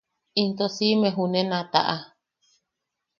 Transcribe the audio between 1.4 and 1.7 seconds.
a